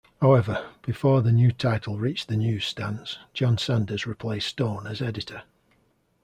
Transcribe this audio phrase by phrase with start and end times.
[0.19, 5.43] However, before the new title reached the newsstands, John Sanders replaced Stone as editor.